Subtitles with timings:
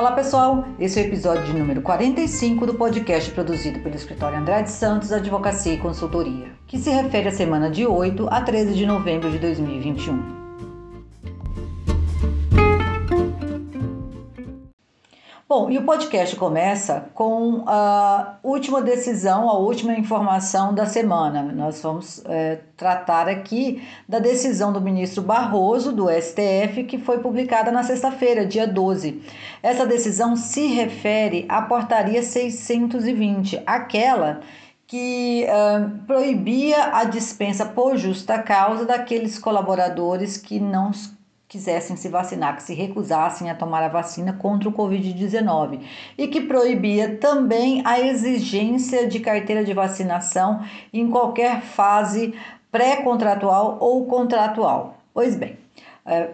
[0.00, 5.12] Olá pessoal, esse é o episódio número 45 do podcast produzido pelo escritório Andrade Santos
[5.12, 9.38] Advocacia e Consultoria, que se refere à semana de 8 a 13 de novembro de
[9.38, 10.39] 2021.
[15.50, 21.42] Bom, e o podcast começa com a última decisão, a última informação da semana.
[21.42, 27.72] Nós vamos é, tratar aqui da decisão do ministro Barroso, do STF, que foi publicada
[27.72, 29.22] na sexta-feira, dia 12.
[29.60, 34.42] Essa decisão se refere à portaria 620, aquela
[34.86, 40.92] que uh, proibia a dispensa por justa causa daqueles colaboradores que não
[41.50, 45.80] quisessem se vacinar, que se recusassem a tomar a vacina contra o Covid-19
[46.16, 52.32] e que proibia também a exigência de carteira de vacinação em qualquer fase
[52.70, 54.98] pré-contratual ou contratual.
[55.12, 55.58] Pois bem,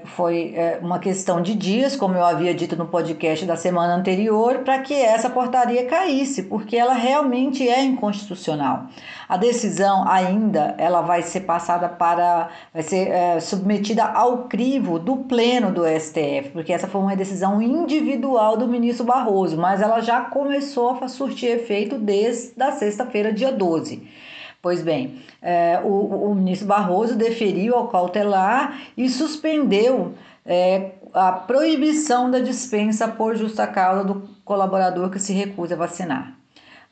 [0.05, 4.59] foi é, uma questão de dias, como eu havia dito no podcast da semana anterior,
[4.59, 8.87] para que essa portaria caísse, porque ela realmente é inconstitucional.
[9.29, 15.17] A decisão ainda ela vai ser passada para, vai ser é, submetida ao crivo do
[15.19, 20.23] pleno do STF, porque essa foi uma decisão individual do ministro Barroso, mas ela já
[20.23, 24.27] começou a surtir efeito desde a sexta-feira, dia 12.
[24.67, 30.15] Pois bem, é, o, o, ministro Barroso deferiu ao cautelar e suspendeu
[30.45, 36.37] é, a proibição da dispensa por justa causa do colaborador que se recusa a vacinar,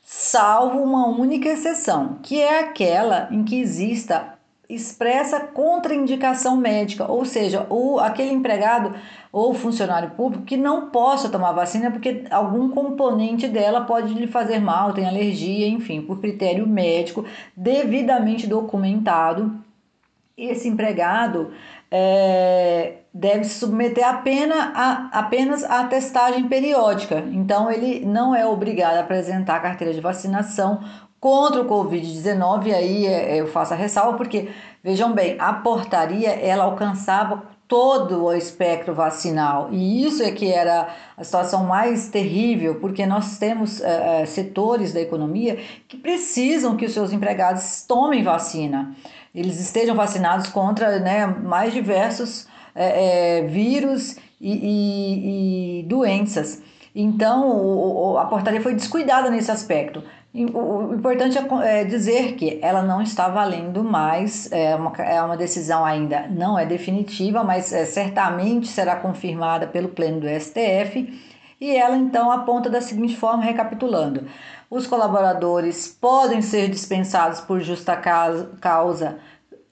[0.01, 4.34] salvo uma única exceção, que é aquela em que exista
[4.69, 8.93] expressa contraindicação médica, ou seja, o, aquele empregado
[9.31, 14.59] ou funcionário público que não possa tomar vacina porque algum componente dela pode lhe fazer
[14.59, 17.25] mal, tem alergia, enfim, por critério médico
[17.55, 19.63] devidamente documentado.
[20.37, 21.51] Esse empregado
[21.89, 27.23] é, deve se submeter apenas a, apenas a testagem periódica.
[27.31, 30.83] Então, ele não é obrigado a apresentar a carteira de vacinação
[31.19, 34.49] contra o Covid-19, aí é, é, eu faço a ressalva, porque,
[34.83, 40.87] vejam bem, a portaria ela alcançava todo o espectro vacinal e isso é que era
[41.17, 46.93] a situação mais terrível, porque nós temos é, setores da economia que precisam que os
[46.93, 48.95] seus empregados tomem vacina,
[49.33, 56.61] eles estejam vacinados contra né, mais diversos é, é, vírus e, e, e doenças.
[56.93, 60.01] Então, a portaria foi descuidada nesse aspecto.
[60.35, 65.37] O importante é, é dizer que ela não está valendo mais, é uma, é uma
[65.37, 71.23] decisão ainda não é definitiva, mas é, certamente será confirmada pelo Pleno do STF.
[71.61, 74.27] E ela então aponta da seguinte forma, recapitulando:
[74.69, 79.17] os colaboradores podem ser dispensados por justa causa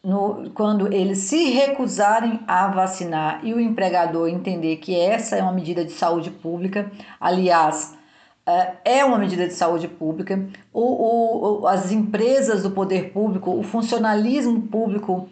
[0.02, 5.52] no, quando eles se recusarem a vacinar e o empregador entender que essa é uma
[5.52, 6.90] medida de saúde pública.
[7.19, 7.97] Aliás,
[8.46, 10.48] é, é uma medida de saúde pública.
[10.72, 15.30] O, o, as empresas do poder público, o funcionalismo público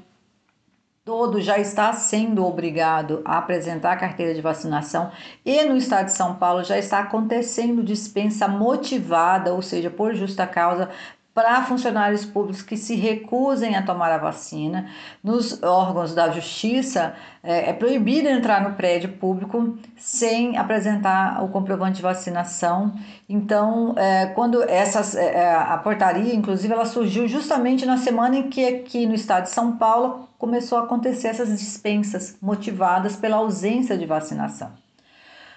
[1.04, 5.12] todo já está sendo obrigado a apresentar a carteira de vacinação
[5.44, 10.46] e no estado de São Paulo já está acontecendo dispensa motivada, ou seja, por justa
[10.46, 10.90] causa,
[11.34, 14.90] para funcionários públicos que se recusem a tomar a vacina.
[15.24, 21.97] Nos órgãos da justiça, é, é, proibido entrar no prédio público sem apresentar o comprovante
[21.97, 22.94] de vacinação.
[23.30, 28.50] Então, é, quando essas, é, é a portaria, inclusive, ela surgiu justamente na semana em
[28.50, 33.97] que aqui no estado de São Paulo começou a acontecer essas dispensas motivadas pela ausência
[33.97, 34.72] de vacinação.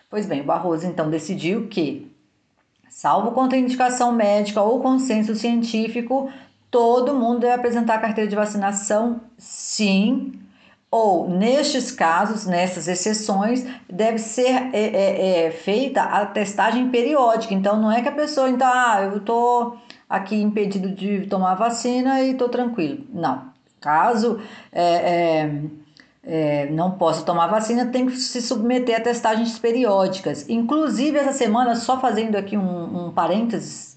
[0.08, 2.13] Pois bem, o Barroso então decidiu que
[2.96, 6.30] Salvo contraindicação médica ou consenso científico,
[6.70, 10.32] todo mundo deve apresentar carteira de vacinação, sim,
[10.88, 17.52] ou nestes casos, nessas exceções, deve ser é, é, é, feita a testagem periódica.
[17.52, 19.76] Então, não é que a pessoa, então, ah, eu estou
[20.08, 23.04] aqui impedido de tomar vacina e estou tranquilo.
[23.12, 23.52] Não.
[23.80, 24.40] Caso
[26.26, 30.48] é, não possa tomar vacina, tem que se submeter a testagens periódicas.
[30.48, 33.96] Inclusive, essa semana, só fazendo aqui um, um parênteses,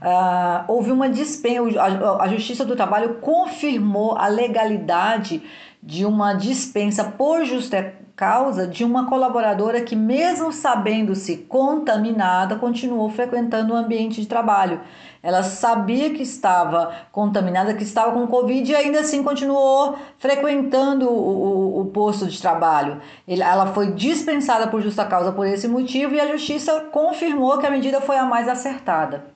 [0.00, 5.42] uh, houve uma dispensa, a, a Justiça do Trabalho confirmou a legalidade
[5.82, 13.74] de uma dispensa por justa causa de uma colaboradora que, mesmo sabendo-se contaminada, continuou frequentando
[13.74, 14.80] o ambiente de trabalho.
[15.22, 21.78] Ela sabia que estava contaminada, que estava com Covid e ainda assim continuou frequentando o,
[21.78, 23.00] o, o posto de trabalho.
[23.26, 27.70] ela foi dispensada por justa causa por esse motivo e a justiça confirmou que a
[27.70, 29.34] medida foi a mais acertada.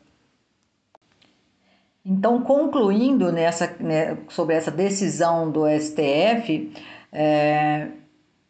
[2.05, 6.73] Então, concluindo nessa, né, sobre essa decisão do STF,
[7.13, 7.89] é,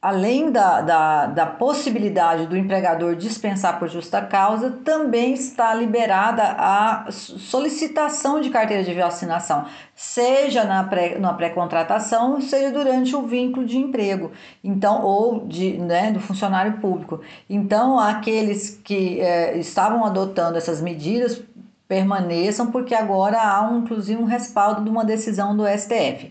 [0.01, 7.07] além da, da, da, possibilidade do empregador dispensar por justa causa, também está liberada a
[7.11, 9.67] solicitação de carteira de vacinação,
[9.97, 14.31] seja na pré, na pré-contratação, seja durante o vínculo de emprego,
[14.63, 17.21] então, ou de, né, do funcionário público.
[17.51, 21.43] Então, aqueles que é, estavam adotando essas medidas
[21.89, 26.31] permaneçam, porque agora há um, inclusive um respaldo de uma decisão do STF.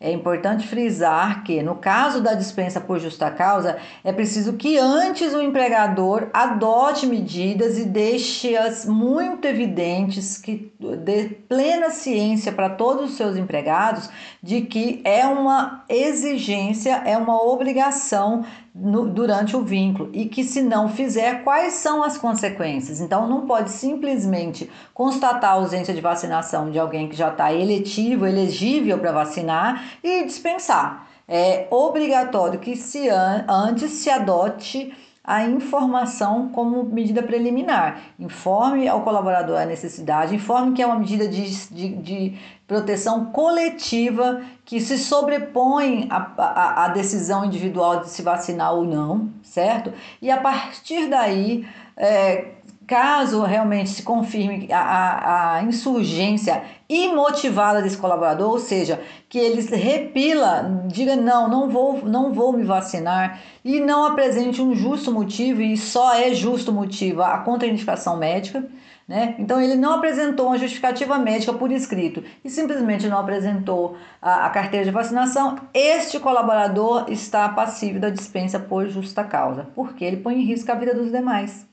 [0.00, 5.32] É importante frisar que, no caso da dispensa por justa causa, é preciso que antes
[5.32, 13.16] o empregador adote medidas e deixe-as muito evidentes, que dê plena ciência para todos os
[13.16, 14.10] seus empregados
[14.42, 18.44] de que é uma exigência, é uma obrigação
[18.74, 23.00] no, durante o vínculo e que, se não fizer, quais são as consequências.
[23.00, 28.26] Então, não pode simplesmente constatar a ausência de vacinação de alguém que já está eletivo,
[28.26, 31.06] elegível para vacinar e dispensar.
[31.28, 34.92] É obrigatório que se antes se adote
[35.24, 38.00] a informação como medida preliminar.
[38.18, 44.42] Informe ao colaborador a necessidade, informe que é uma medida de, de, de proteção coletiva
[44.66, 49.92] que se sobrepõe à, decisão individual de se vacinar ou não, certo?
[50.20, 51.66] E a partir daí,
[51.96, 52.52] é,
[52.86, 59.60] caso realmente se confirme a, a, a, insurgência imotivada desse colaborador, ou seja, que ele
[59.74, 65.62] repila, diga não, não vou, não vou me vacinar e não apresente um justo motivo
[65.62, 68.64] e só é justo motivo a contraindicação médica,
[69.06, 69.34] né?
[69.38, 74.50] Então ele não apresentou uma justificativa médica por escrito e simplesmente não apresentou a, a
[74.50, 80.40] carteira de vacinação, este colaborador está passível da dispensa por justa causa, porque ele põe
[80.40, 81.66] em risco a vida dos demais.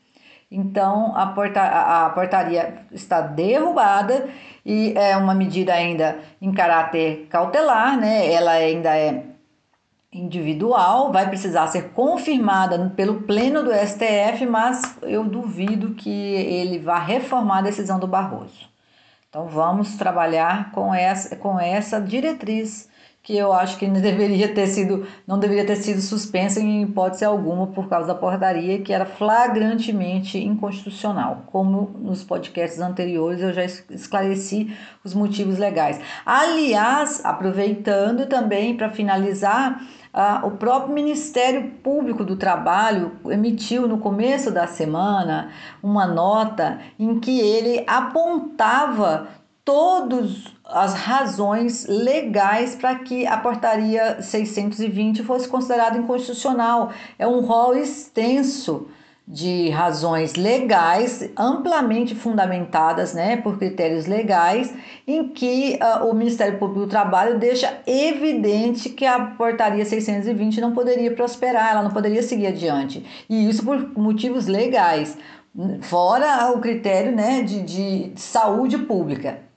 [0.52, 4.30] Então a, porta, a, portaria está derrubada
[4.66, 8.30] e é uma medida ainda em caráter cautelar, né?
[8.30, 9.24] Ela ainda é
[10.12, 17.00] individual, vai precisar ser confirmada pelo pleno do STF, mas eu duvido que ele vá
[17.00, 18.70] reformar a decisão do Barroso.
[19.30, 22.90] Então vamos trabalhar com essa, com essa diretriz
[23.24, 27.24] que eu acho que não deveria ter sido, não deveria ter sido suspensa em hipótese
[27.24, 31.44] alguma por causa da portaria que era flagrantemente inconstitucional.
[31.48, 36.00] Como nos podcasts anteriores eu já esclareci os motivos legais.
[36.26, 39.82] Aliás, aproveitando também para finalizar,
[40.14, 45.52] ah, o próprio Ministério Público do Trabalho emitiu no começo da semana
[45.82, 49.30] uma nota em que ele apontava
[49.64, 56.92] todas as razões legais para que a portaria 620 fosse considerada inconstitucional.
[57.20, 58.88] É um rol extenso
[59.28, 64.74] de razões legais, amplamente fundamentadas né, por critérios legais,
[65.08, 70.74] em que uh, o Ministério Público do Trabalho deixa evidente que a portaria 620 não
[70.74, 73.06] poderia prosperar, ela não poderia seguir adiante.
[73.30, 75.18] E isso por motivos legais,
[75.82, 79.51] fora o critério né, de, de saúde pública.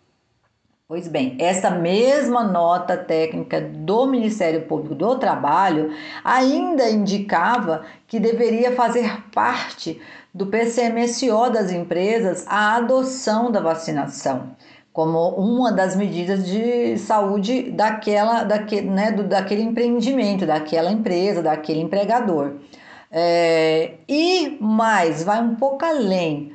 [0.86, 5.90] Pois bem, essa mesma nota técnica do Ministério Público do Trabalho
[6.22, 9.98] ainda indicava que deveria fazer parte
[10.32, 14.54] do PCMSO das empresas a adoção da vacinação
[14.92, 21.80] como uma das medidas de saúde daquela, daquele, né, do, daquele empreendimento, daquela empresa, daquele
[21.80, 22.56] empregador.
[23.10, 26.53] É, e mais, vai um pouco além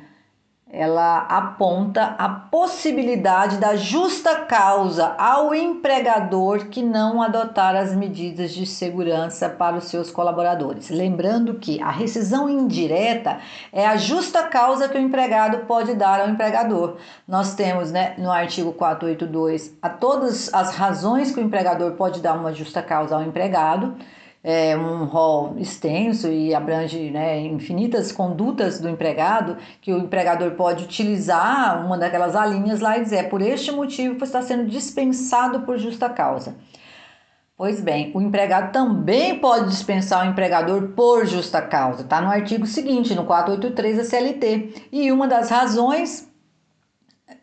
[0.72, 8.64] ela aponta a possibilidade da justa causa ao empregador que não adotar as medidas de
[8.64, 10.88] segurança para os seus colaboradores.
[10.88, 13.38] Lembrando que a rescisão indireta
[13.72, 16.98] é a justa causa que o empregado pode dar ao empregador.
[17.26, 22.34] Nós temos né, no artigo 482 a todas as razões que o empregador pode dar
[22.34, 23.96] uma justa causa ao empregado
[24.42, 30.84] é, um rol extenso e abrange né, infinitas condutas do empregado, que o empregador pode
[30.84, 35.60] utilizar uma daquelas alíneas lá e dizer: é por este motivo você está sendo dispensado
[35.60, 36.56] por justa causa.
[37.56, 42.66] Pois bem, o empregado também pode dispensar o empregador por justa causa, está no artigo
[42.66, 44.88] seguinte, no 483 da CLT.
[44.90, 46.29] E uma das razões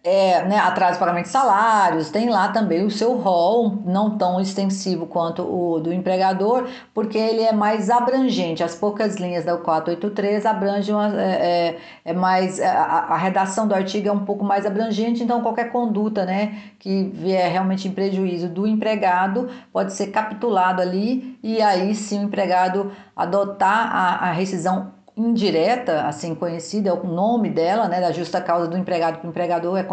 [0.04, 5.06] é, né, atraso pagamento de salários, tem lá também o seu rol, não tão extensivo
[5.06, 8.64] quanto o do empregador, porque ele é mais abrangente.
[8.64, 13.76] As poucas linhas da 483 abrangem, uma, é, é, é mais, a, a, redação do
[13.76, 18.48] artigo é um pouco mais abrangente, então qualquer conduta né, que vier realmente em prejuízo
[18.48, 24.97] do empregado pode ser capitulado ali, e aí sim o empregado adotar a, a rescisão
[25.18, 29.30] indireta, assim conhecida, é o nome dela, né, da justa causa do empregado para o
[29.30, 29.86] empregador, é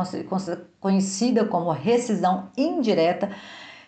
[0.78, 3.30] conhecida como rescisão indireta.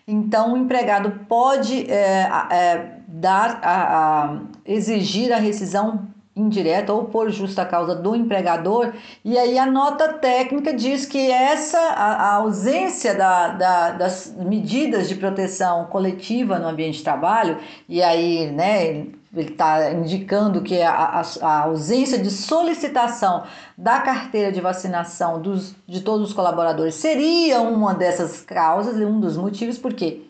[0.07, 7.31] então o empregado pode é, é, dar a, a, exigir a rescisão indireta ou por
[7.31, 8.93] justa causa do empregador,
[9.25, 15.09] e aí a nota técnica diz que essa a, a ausência da, da, das medidas
[15.09, 17.57] de proteção coletiva no ambiente de trabalho,
[17.89, 19.07] e aí né,
[19.39, 23.43] ele está indicando que a, a, ausência de solicitação
[23.77, 29.37] da carteira de vacinação dos, de todos os colaboradores seria uma dessas causas, um dos
[29.37, 30.23] motivos, porque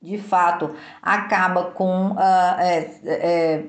[0.00, 2.12] de fato acaba com.
[2.12, 3.64] Uh, é, é,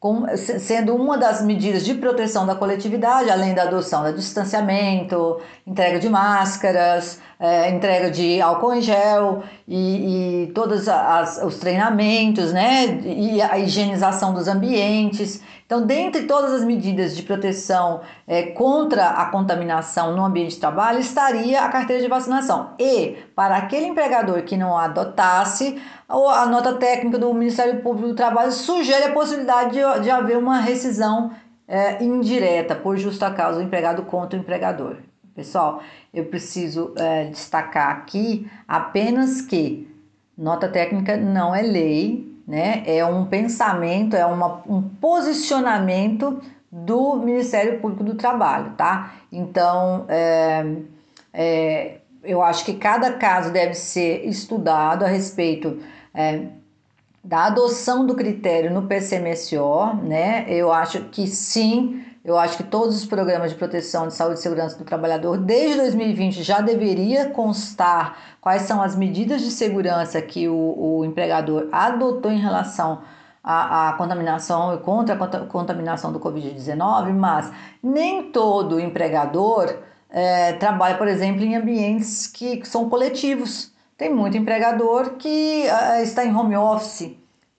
[0.00, 5.98] com, sendo uma das medidas de proteção da coletividade, além da adoção do distanciamento, entrega
[5.98, 12.86] de máscaras, é, entrega de álcool em gel e, e todos as, os treinamentos, né,
[13.04, 15.42] e a higienização dos ambientes.
[15.66, 20.98] Então, dentre todas as medidas de proteção é, contra a contaminação no ambiente de trabalho,
[20.98, 22.70] estaria a carteira de vacinação.
[22.78, 25.80] E, para aquele empregador que não adotasse,
[26.10, 30.58] a nota técnica do Ministério Público do Trabalho sugere a possibilidade de, de haver uma
[30.58, 31.30] rescisão
[31.68, 34.96] é, indireta por justa causa do empregado contra o empregador.
[35.36, 35.80] Pessoal,
[36.12, 39.88] eu preciso é, destacar aqui apenas que
[40.36, 42.82] nota técnica não é lei, né?
[42.84, 49.14] É um pensamento, é uma, um posicionamento do Ministério Público do Trabalho, tá?
[49.30, 50.66] Então, é,
[51.32, 55.78] é, eu acho que cada caso deve ser estudado a respeito
[56.14, 56.46] é,
[57.22, 60.46] da adoção do critério no PCMSO, né?
[60.48, 64.42] Eu acho que sim, eu acho que todos os programas de proteção de saúde e
[64.42, 70.48] segurança do trabalhador desde 2020 já deveria constar quais são as medidas de segurança que
[70.48, 73.02] o, o empregador adotou em relação
[73.44, 77.52] à, à contaminação e contra a contaminação do Covid-19, mas
[77.82, 79.74] nem todo empregador
[80.08, 83.70] é, trabalha, por exemplo, em ambientes que são coletivos.
[84.00, 87.18] Tem muito empregador que uh, está em home office,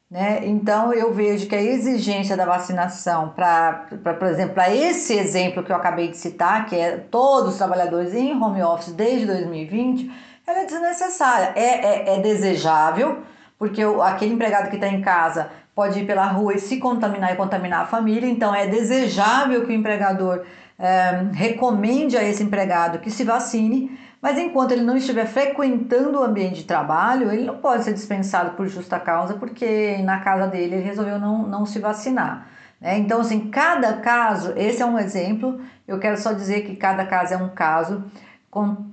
[0.09, 0.39] né?
[0.41, 5.71] Então eu vejo que a exigência da vacinação para, por exemplo, para esse exemplo que
[5.71, 10.11] eu acabei de citar, que é todos os trabalhadores em home office desde 2020,
[10.47, 11.53] ela é desnecessária.
[11.55, 13.19] É, é, é desejável,
[13.59, 17.33] porque o, aquele empregado que está em casa pode ir pela rua e se contaminar
[17.33, 20.43] e contaminar a família, então é desejável que o empregador
[20.79, 26.23] é, recomende a esse empregado que se vacine, mas enquanto ele não estiver frequentando o
[26.23, 30.75] ambiente de trabalho, ele não pode ser dispensado por justa causa, porque na casa dele
[30.75, 32.47] ele resolveu não, não se vacinar.
[32.79, 32.99] Né?
[32.99, 37.33] Então, assim, cada caso, esse é um exemplo, eu quero só dizer que cada caso
[37.33, 38.03] é um caso.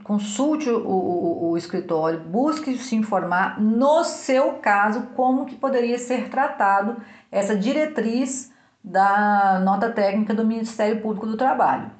[0.04, 6.30] Consulte o, o, o escritório, busque se informar no seu caso como que poderia ser
[6.30, 6.96] tratado
[7.30, 11.97] essa diretriz da nota técnica do Ministério Público do Trabalho.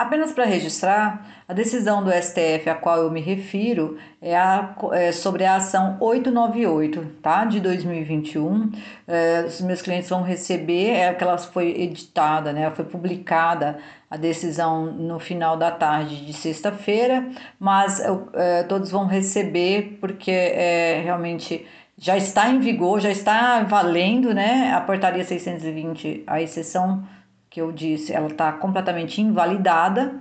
[0.00, 5.12] Apenas para registrar, a decisão do STF a qual eu me refiro é, a, é
[5.12, 7.44] sobre a ação 898, tá?
[7.44, 8.72] De 2021.
[9.06, 12.70] É, os meus clientes vão receber, é que ela foi editada, né?
[12.70, 13.76] Foi publicada
[14.10, 17.28] a decisão no final da tarde de sexta-feira,
[17.58, 18.00] mas
[18.32, 21.66] é, todos vão receber porque é, realmente
[21.98, 24.72] já está em vigor, já está valendo, né?
[24.72, 27.04] A portaria 620, a exceção
[27.50, 30.14] que eu disse, ela está completamente invalidada.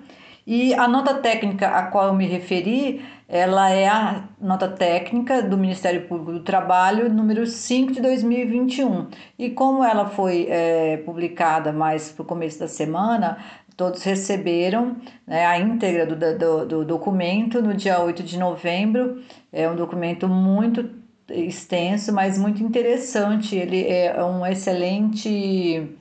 [0.46, 5.56] E a nota técnica a qual eu me referi, ela é a nota técnica do
[5.56, 9.10] Ministério Público do Trabalho, número 5 de 2021.
[9.38, 13.38] E como ela foi é, publicada mais para o começo da semana,
[13.78, 19.22] todos receberam né, a íntegra do, do, do documento no dia 8 de novembro.
[19.54, 20.90] É um documento muito
[21.30, 23.56] extenso, mas muito interessante.
[23.56, 25.99] Ele é um excelente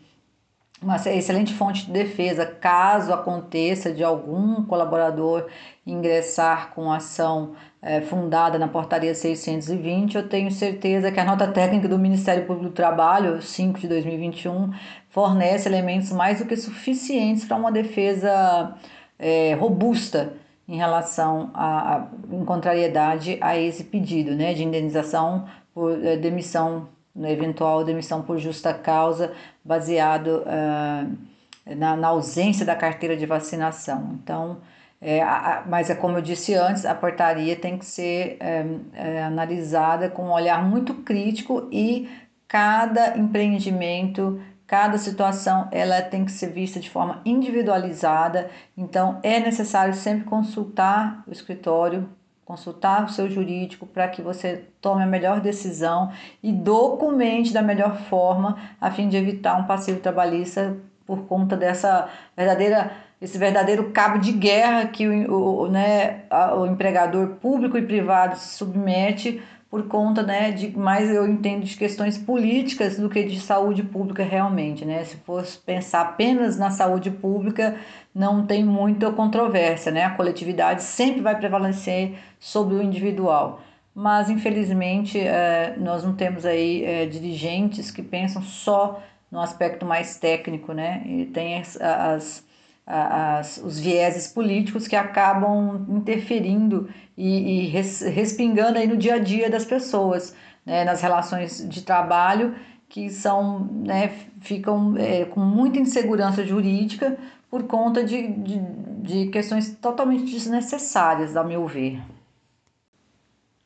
[0.83, 2.47] uma excelente fonte de defesa.
[2.47, 5.47] Caso aconteça de algum colaborador
[5.87, 11.89] ingressar com ação é, fundada na portaria 620, eu tenho certeza que a nota técnica
[11.89, 14.73] do Ministério Público do Trabalho, 5 de 2021,
[15.09, 18.77] fornece elementos mais do que suficientes para uma defesa
[19.19, 20.33] é, robusta
[20.69, 22.09] em relação à,
[22.45, 28.73] contrariedade a esse pedido né, de indenização por é, demissão na eventual demissão por justa
[28.73, 29.33] causa,
[29.65, 34.17] baseado uh, na, na, ausência da carteira de vacinação.
[34.23, 34.59] Então,
[35.01, 39.23] é, a, mas é como eu disse antes, a portaria tem que ser é, é,
[39.25, 42.09] analisada com um olhar muito crítico e
[42.47, 48.49] cada empreendimento, cada situação, ela tem que ser vista de forma individualizada.
[48.77, 52.09] Então, é necessário sempre consultar o escritório
[52.49, 56.11] consultar o seu jurídico para que você tome a melhor decisão
[56.43, 60.75] e documente da melhor forma a fim de evitar um passivo trabalhista
[61.07, 62.91] por conta dessa verdadeira
[63.21, 66.23] esse verdadeiro cabo de guerra que o, o, né,
[66.57, 71.77] o empregador público e privado se submete por conta né, de mais eu entendo de
[71.77, 74.85] questões políticas do que de saúde pública realmente.
[74.85, 75.05] Né?
[75.05, 77.77] Se fosse pensar apenas na saúde pública,
[78.15, 80.05] não tem muita controvérsia, né?
[80.05, 83.61] a coletividade sempre vai prevalecer sobre o individual.
[83.95, 90.17] Mas, infelizmente, é, nós não temos aí é, dirigentes que pensam só no aspecto mais
[90.17, 91.03] técnico, né?
[91.05, 92.45] E tem as, as
[92.89, 99.19] as, os vieses políticos que acabam interferindo e, e res, respingando aí no dia a
[99.19, 100.35] dia das pessoas,
[100.65, 102.55] né, nas relações de trabalho
[102.89, 104.09] que são, né,
[104.41, 107.19] ficam é, com muita insegurança jurídica
[107.51, 108.59] por conta de, de,
[109.03, 112.01] de questões totalmente desnecessárias, ao meu ver.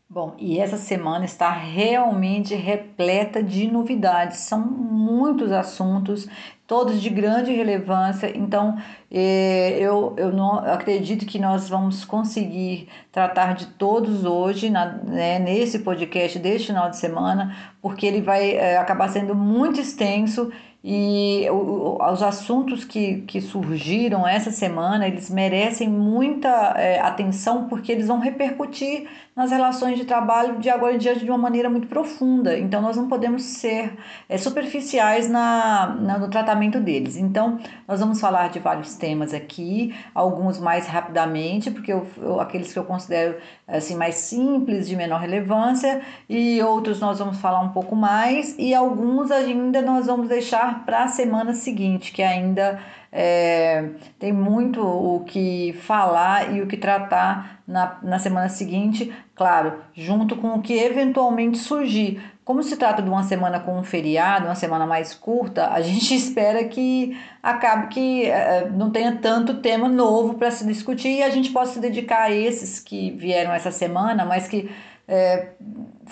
[0.09, 4.38] Bom, e essa semana está realmente repleta de novidades.
[4.38, 6.28] São muitos assuntos,
[6.73, 8.35] todos de grande relevância.
[8.35, 8.79] Então,
[9.11, 14.87] eh, eu, eu não eu acredito que nós vamos conseguir tratar de todos hoje, na,
[14.87, 20.50] né, nesse podcast deste final de semana, porque ele vai eh, acabar sendo muito extenso
[20.85, 28.09] e os assuntos que, que surgiram essa semana, eles merecem muita é, atenção porque eles
[28.09, 32.59] vão repercutir nas relações de trabalho de agora em diante de uma maneira muito profunda.
[32.59, 33.97] Então, nós não podemos ser
[34.29, 37.17] é, superficiais na, na, no tratamento deles.
[37.17, 42.73] Então, nós vamos falar de vários temas aqui, alguns mais rapidamente, porque eu, eu, aqueles
[42.73, 43.37] que eu considero
[43.69, 48.75] assim mais simples, de menor relevância, e outros nós vamos falar um pouco mais, e
[48.75, 52.81] alguns ainda nós vamos deixar para a semana seguinte, que ainda
[53.12, 59.81] é, tem muito o que falar e o que tratar na, na semana seguinte, claro,
[59.95, 62.23] junto com o que eventualmente surgir.
[62.45, 66.14] Como se trata de uma semana com um feriado, uma semana mais curta, a gente
[66.16, 71.31] espera que acabe que é, não tenha tanto tema novo para se discutir e a
[71.31, 74.70] gente possa se dedicar a esses que vieram essa semana, mas que
[75.07, 75.49] é,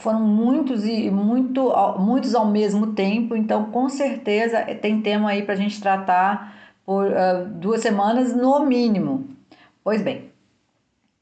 [0.01, 5.55] foram muitos e muito, muitos ao mesmo tempo, então com certeza tem tema aí para
[5.55, 9.29] a gente tratar por uh, duas semanas no mínimo.
[9.85, 10.31] Pois bem,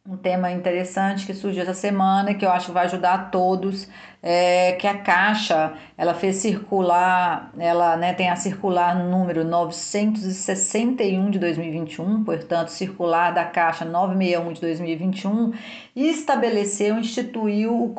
[0.09, 3.87] um tema interessante que surgiu essa semana que eu acho que vai ajudar a todos
[4.23, 11.39] é que a Caixa ela fez circular, ela né, tem a circular número 961 de
[11.39, 15.53] 2021, portanto, circular da Caixa 961 de 2021,
[15.95, 17.91] e estabeleceu, instituiu o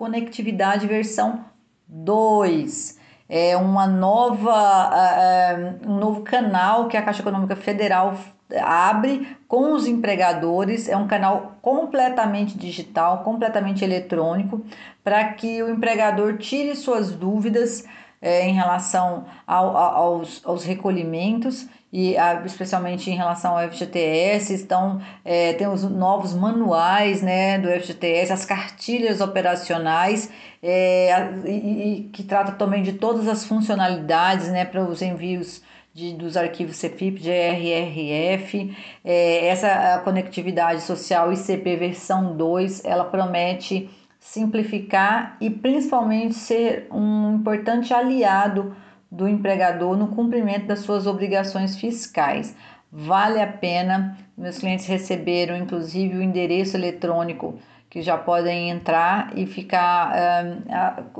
[0.00, 1.44] Conectividade versão
[1.86, 8.16] 2 é uma nova, uh, um novo canal que a Caixa Econômica Federal
[8.62, 14.64] abre com os empregadores, é um canal completamente digital, completamente eletrônico,
[15.04, 17.84] para que o empregador tire suas dúvidas
[18.20, 25.00] é, em relação ao, aos, aos recolhimentos e a, especialmente em relação ao FGTS, então
[25.24, 30.30] é, tem os novos manuais né, do FGTS, as cartilhas operacionais,
[30.62, 36.12] é, e, e, que trata também de todas as funcionalidades né, para os envios de,
[36.12, 38.76] dos arquivos CFIP, GRRF.
[39.04, 47.92] É, essa conectividade social ICP versão 2, ela promete simplificar e principalmente ser um importante
[47.92, 48.76] aliado
[49.10, 52.54] do empregador no cumprimento das suas obrigações fiscais.
[52.92, 54.16] Vale a pena.
[54.36, 60.12] Meus clientes receberam inclusive o endereço eletrônico que já podem entrar e ficar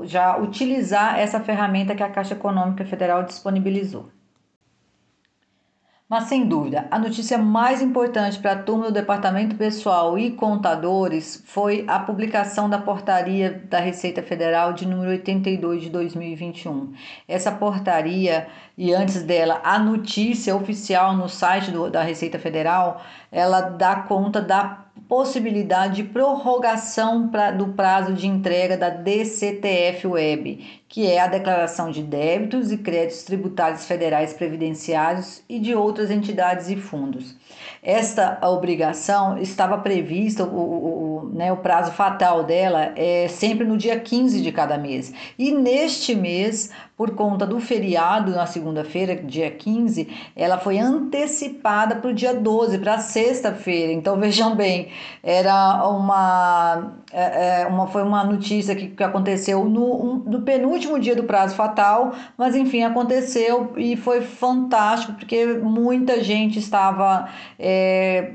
[0.03, 4.09] já utilizar essa ferramenta que a Caixa Econômica Federal disponibilizou.
[6.11, 11.41] Mas sem dúvida, a notícia mais importante para a turma do Departamento Pessoal e Contadores
[11.45, 16.91] foi a publicação da portaria da Receita Federal de número 82 de 2021.
[17.25, 18.45] Essa portaria
[18.77, 24.41] e antes dela a notícia oficial no site do, da Receita Federal, ela dá conta
[24.41, 31.27] da possibilidade de prorrogação pra, do prazo de entrega da DCTF Web, que é a
[31.27, 37.33] declaração de débitos e créditos tributários federais previdenciários e de outras entidades e fundos.
[37.81, 43.97] Esta obrigação estava prevista, o, o, né, o prazo fatal dela é sempre no dia
[43.99, 45.13] 15 de cada mês.
[45.39, 52.11] E neste mês, por conta do feriado na segunda-feira, dia 15, ela foi antecipada para
[52.11, 53.91] o dia 12, para sexta-feira.
[53.93, 54.89] Então vejam bem,
[55.23, 60.80] era uma, é, é, uma foi uma notícia que, que aconteceu no, um, no penúltimo
[60.99, 68.31] dia do prazo fatal, mas enfim, aconteceu e foi fantástico, porque muita gente estava é,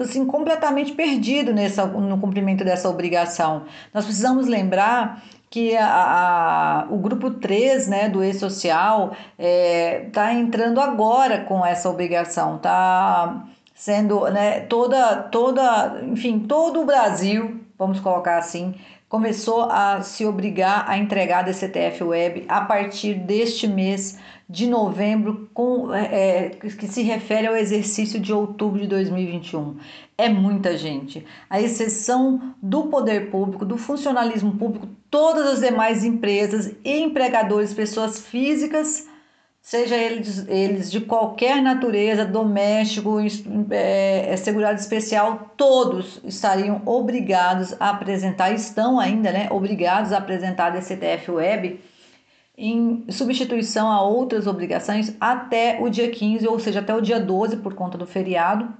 [0.00, 3.64] assim, completamente perdido nessa, no cumprimento dessa obrigação.
[3.92, 10.32] Nós precisamos lembrar que a, a, o grupo 3 né, do e-social está é, tá
[10.32, 18.00] entrando agora com essa obrigação, está sendo né, toda, toda, enfim, todo o Brasil, vamos
[18.00, 18.74] colocar assim,
[19.08, 24.18] começou a se obrigar a entregar a DCTF Web a partir deste mês
[24.48, 29.76] de novembro, com, é, é, que se refere ao exercício de outubro de 2021.
[30.16, 31.24] É muita gente.
[31.50, 38.20] A exceção do poder público, do funcionalismo público, todas as demais empresas e empregadores, pessoas
[38.20, 39.07] físicas,
[39.68, 43.18] seja eles, eles de qualquer natureza, doméstico,
[43.70, 50.68] é, é, segurado especial, todos estariam obrigados a apresentar, estão ainda né, obrigados a apresentar
[50.68, 51.80] a DCTF Web
[52.56, 57.58] em substituição a outras obrigações até o dia 15, ou seja, até o dia 12
[57.58, 58.72] por conta do feriado.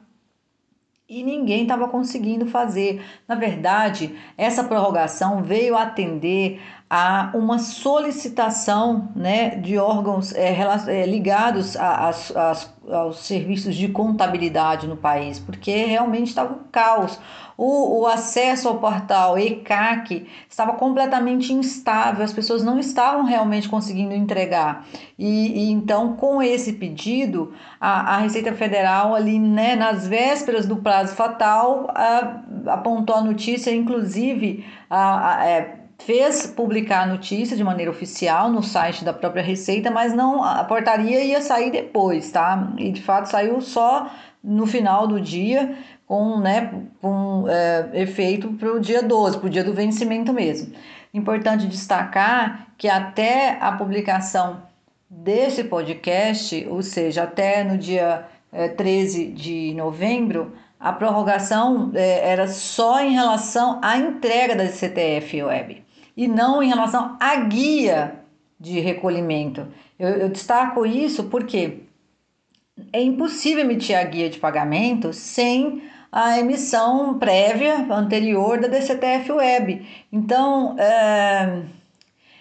[1.06, 3.02] E ninguém estava conseguindo fazer.
[3.26, 12.08] Na verdade, essa prorrogação veio atender a uma solicitação né, de órgãos é, ligados a,
[12.08, 17.18] a, a, aos serviços de contabilidade no país, porque realmente estava um caos.
[17.58, 24.14] O, o acesso ao portal ECAC estava completamente instável, as pessoas não estavam realmente conseguindo
[24.14, 24.86] entregar.
[25.18, 30.76] E, e então, com esse pedido, a, a Receita Federal, ali né, nas vésperas do
[30.76, 37.64] prazo fatal, a, apontou a notícia, inclusive, a, a é, fez publicar a notícia de
[37.64, 42.72] maneira oficial no site da própria Receita, mas não a portaria ia sair depois, tá?
[42.78, 44.10] E de fato saiu só
[44.42, 49.50] no final do dia, com, né, com é, efeito para o dia 12, para o
[49.50, 50.72] dia do vencimento mesmo.
[51.12, 54.62] Importante destacar que até a publicação
[55.10, 62.46] desse podcast, ou seja, até no dia é, 13 de novembro, a prorrogação é, era
[62.46, 65.87] só em relação à entrega da CTF Web
[66.18, 68.16] e não em relação à guia
[68.58, 69.68] de recolhimento.
[69.96, 71.84] Eu, eu destaco isso porque
[72.92, 79.86] é impossível emitir a guia de pagamento sem a emissão prévia anterior da DCTF Web.
[80.10, 81.62] Então, é,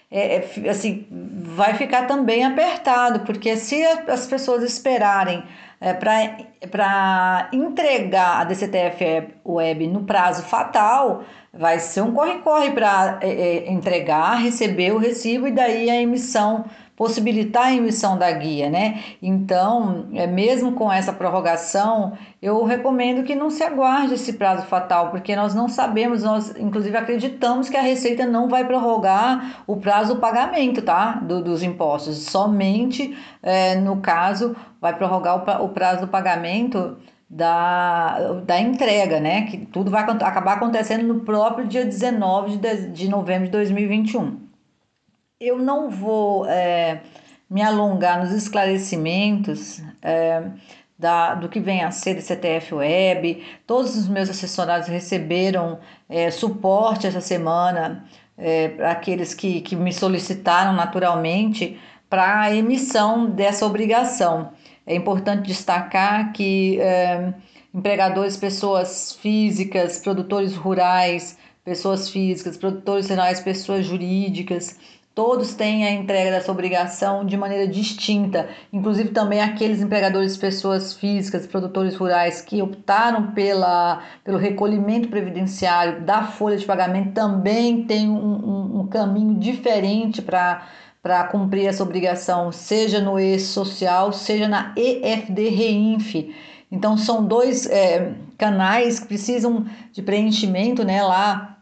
[0.10, 5.44] é, assim, vai ficar também apertado, porque se as pessoas esperarem
[5.80, 13.30] é, para entregar a DCTF Web no prazo fatal, vai ser um corre-corre para é,
[13.30, 16.66] é, entregar, receber o recibo e daí a emissão,
[16.98, 19.04] possibilitar a emissão da guia, né?
[19.22, 25.12] Então, é, mesmo com essa prorrogação, eu recomendo que não se aguarde esse prazo fatal,
[25.12, 30.16] porque nós não sabemos, nós inclusive acreditamos que a Receita não vai prorrogar o prazo
[30.16, 31.12] do pagamento, tá?
[31.22, 36.98] Do, dos impostos, somente é, no caso vai prorrogar o, o prazo do pagamento
[37.30, 39.44] da, da entrega, né?
[39.44, 44.47] Que tudo vai acabar acontecendo no próprio dia 19 de, de novembro de 2021.
[45.40, 47.02] Eu não vou é,
[47.48, 50.44] me alongar nos esclarecimentos é,
[50.98, 53.44] da, do que vem a ser CTF Web.
[53.68, 58.04] Todos os meus assessorados receberam é, suporte essa semana
[58.36, 64.52] é, para aqueles que, que me solicitaram naturalmente para a emissão dessa obrigação.
[64.88, 67.32] É importante destacar que é,
[67.72, 74.80] empregadores, pessoas físicas, produtores rurais, pessoas físicas, produtores rurais, pessoas jurídicas,
[75.18, 81.48] todos têm a entrega dessa obrigação de maneira distinta, inclusive também aqueles empregadores, pessoas físicas,
[81.48, 88.16] produtores rurais que optaram pela, pelo recolhimento previdenciário da folha de pagamento também têm um,
[88.16, 90.68] um, um caminho diferente para
[91.02, 96.16] para cumprir essa obrigação, seja no e-social, seja na EFD Reinf.
[96.70, 101.58] Então, são dois é, canais que precisam de preenchimento né, lá,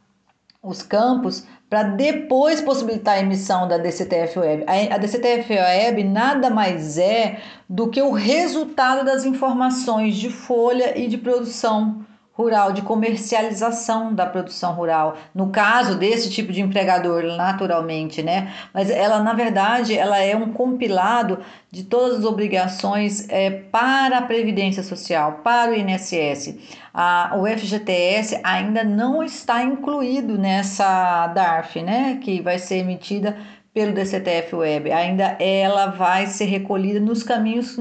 [0.63, 4.63] os campos, para depois possibilitar a emissão da DCTF Web.
[4.65, 10.97] A, a DCTF Web nada mais é do que o resultado das informações de folha
[10.97, 12.05] e de produção
[12.35, 15.17] rural, de comercialização da produção rural.
[15.33, 18.53] No caso desse tipo de empregador, naturalmente, né?
[18.73, 21.39] Mas ela, na verdade, ela é um compilado
[21.71, 26.57] de todas as obrigações é, para a Previdência Social, para o INSS.
[26.93, 32.19] A, o FGTS ainda não está incluído nessa DARF, né?
[32.21, 33.37] Que vai ser emitida
[33.73, 34.91] pelo DCTF Web.
[34.91, 37.77] Ainda ela vai ser recolhida nos caminhos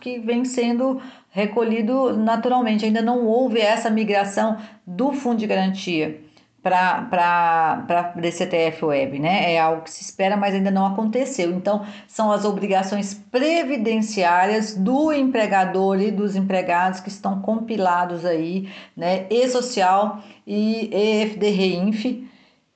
[0.00, 1.00] que vem sendo
[1.34, 2.84] recolhido naturalmente.
[2.84, 6.20] Ainda não houve essa migração do fundo de garantia
[6.62, 9.52] para DCTF Web, né?
[9.52, 11.50] É algo que se espera, mas ainda não aconteceu.
[11.50, 19.26] Então, são as obrigações previdenciárias do empregador e dos empregados que estão compilados aí, né?
[19.28, 22.04] E social e EFD Reinf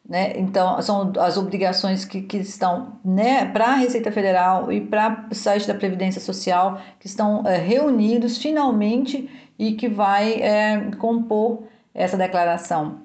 [0.08, 0.32] né?
[0.36, 5.34] Então, são as obrigações que, que estão né, para a Receita Federal e para o
[5.34, 12.16] site da Previdência Social, que estão é, reunidos finalmente e que vai é, compor essa
[12.16, 13.02] declaração,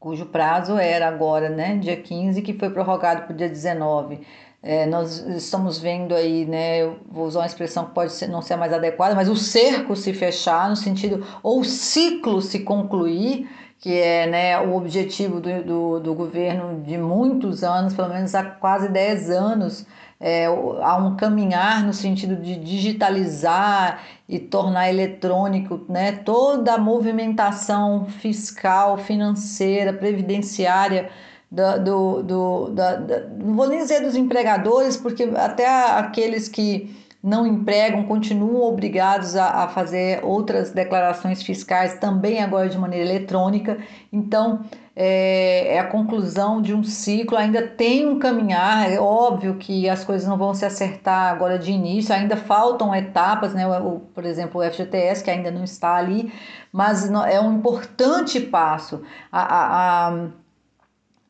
[0.00, 4.20] cujo prazo era agora, né, dia 15, que foi prorrogado para o dia 19.
[4.62, 8.42] É, nós estamos vendo aí, né, eu vou usar uma expressão que pode ser, não
[8.42, 13.48] ser mais adequada, mas o cerco se fechar, no sentido, ou o ciclo se concluir,
[13.78, 18.42] que é né, o objetivo do, do, do, governo de muitos anos, pelo menos há
[18.42, 19.86] quase 10 anos,
[20.18, 28.06] é, há um caminhar no sentido de digitalizar e tornar eletrônico né, toda a movimentação
[28.06, 31.10] fiscal, financeira, previdenciária.
[31.48, 35.64] Do, do, do da, da, não vou nem dizer dos empregadores, porque até
[35.96, 42.78] aqueles que não empregam continuam obrigados a, a fazer outras declarações fiscais também agora de
[42.78, 43.78] maneira eletrônica.
[44.12, 44.60] Então,
[44.94, 50.04] é, é, a conclusão de um ciclo, ainda tem um caminhar, é óbvio que as
[50.04, 53.66] coisas não vão se acertar agora de início, ainda faltam etapas, né?
[53.66, 56.32] O, por exemplo, o FGTS, que ainda não está ali,
[56.72, 59.02] mas é um importante passo.
[59.32, 60.45] a, a, a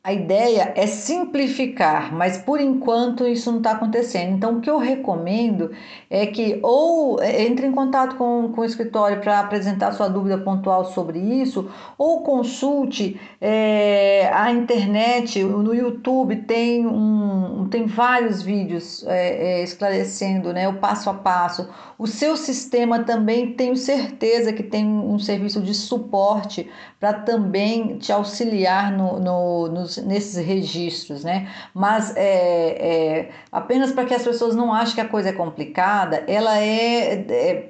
[0.03, 4.37] a ideia é simplificar, mas por enquanto isso não está acontecendo.
[4.37, 5.71] Então, o que eu recomendo
[6.09, 10.37] é que ou é, entre em contato com, com o escritório para apresentar sua dúvida
[10.37, 19.05] pontual sobre isso, ou consulte é, a internet, no YouTube tem, um, tem vários vídeos
[19.07, 21.69] é, é, esclarecendo né, o passo a passo.
[21.99, 28.11] O seu sistema também tenho certeza que tem um serviço de suporte para também te
[28.11, 31.49] auxiliar no, no, nos, nesses registros, né?
[31.73, 36.23] Mas é, é apenas para que as pessoas não achem que a coisa é complicada,
[36.27, 37.69] ela é, é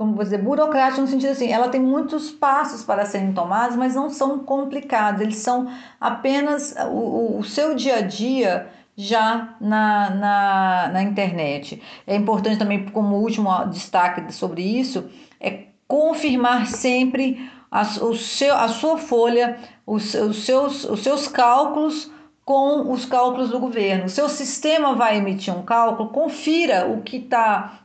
[0.00, 3.94] como vou dizer, burocrática no sentido assim, ela tem muitos passos para serem tomados, mas
[3.94, 10.90] não são complicados, eles são apenas o, o seu dia a dia já na, na,
[10.92, 11.82] na internet.
[12.06, 18.68] É importante também, como último destaque sobre isso, é confirmar sempre a, o seu, a
[18.68, 22.10] sua folha, os, os, seus, os seus cálculos
[22.44, 24.06] com os cálculos do governo.
[24.06, 27.80] O seu sistema vai emitir um cálculo, confira o que está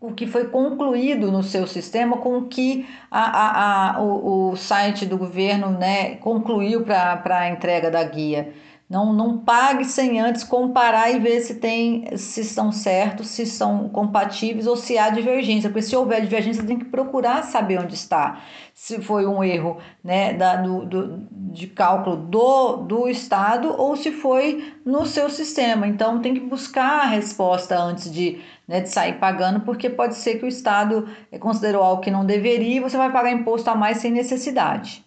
[0.00, 4.56] o que foi concluído no seu sistema com o que a, a, a, o, o
[4.56, 8.54] site do governo né, concluiu para a entrega da guia.
[8.88, 13.86] Não, não pague sem antes comparar e ver se tem se estão certos, se são
[13.90, 15.68] compatíveis ou se há divergência.
[15.68, 18.40] Porque se houver divergência, tem que procurar saber onde está.
[18.72, 24.10] Se foi um erro né, da, do, do, de cálculo do, do Estado ou se
[24.10, 25.86] foi no seu sistema.
[25.86, 30.38] Então tem que buscar a resposta antes de, né, de sair pagando, porque pode ser
[30.38, 31.06] que o Estado
[31.40, 35.06] considerou algo que não deveria e você vai pagar imposto a mais sem necessidade.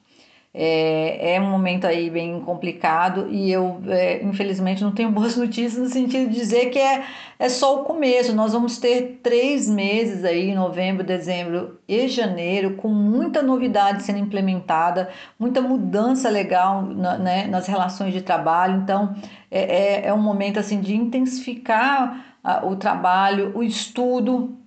[0.54, 5.78] É, é um momento aí bem complicado e eu, é, infelizmente, não tenho boas notícias
[5.82, 7.06] no sentido de dizer que é,
[7.40, 8.36] é só o começo.
[8.36, 15.10] Nós vamos ter três meses aí, novembro, dezembro e janeiro, com muita novidade sendo implementada,
[15.40, 18.82] muita mudança legal na, né, nas relações de trabalho.
[18.82, 19.16] Então,
[19.50, 24.58] é, é, é um momento assim de intensificar a, o trabalho, o estudo,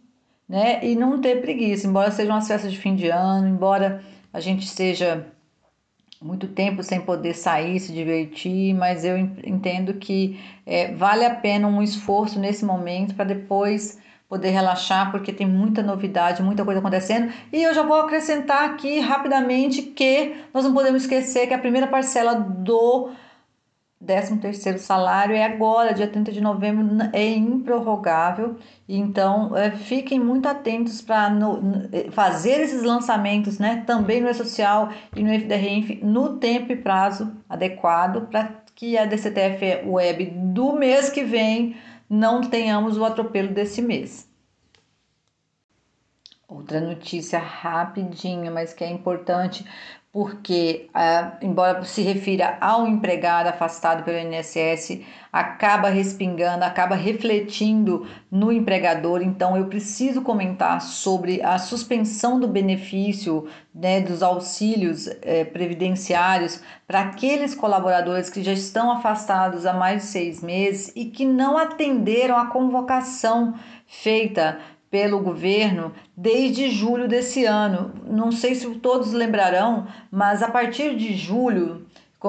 [0.49, 4.41] né, e não ter preguiça, embora sejam as festas de fim de ano, embora a
[4.41, 5.27] gente esteja
[6.25, 11.69] muito tempo sem poder sair, se divertir, mas eu entendo que é, vale a pena
[11.69, 17.31] um esforço nesse momento para depois poder relaxar, porque tem muita novidade, muita coisa acontecendo.
[17.53, 21.87] E eu já vou acrescentar aqui rapidamente que nós não podemos esquecer que a primeira
[21.87, 23.11] parcela do
[24.05, 28.57] 13 terceiro salário é agora, dia 30 de novembro, é improrrogável.
[28.89, 31.33] Então, é, fiquem muito atentos para
[31.93, 33.83] é, fazer esses lançamentos, né?
[33.87, 39.87] Também no E-Social e no FDRINF no tempo e prazo adequado para que a DCTF
[39.87, 41.77] Web do mês que vem
[42.09, 44.29] não tenhamos o atropelo desse mês.
[46.47, 49.65] Outra notícia rapidinha, mas que é importante
[50.15, 55.01] porque, ah, embora se refira ao empregado afastado pelo INSS,
[55.33, 59.23] acaba respingando, acaba refletindo no empregador.
[59.23, 67.01] Então, eu preciso comentar sobre a suspensão do benefício né, dos auxílios eh, previdenciários para
[67.01, 72.39] aqueles colaboradores que já estão afastados há mais de seis meses e que não atenderam
[72.39, 74.61] a convocação feita
[74.95, 77.91] pelo governo desde julho desse ano.
[78.07, 81.85] Não sei se todos lembrarão, mas a partir de julho